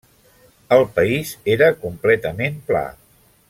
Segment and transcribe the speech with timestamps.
[0.77, 2.85] El país era completament pla.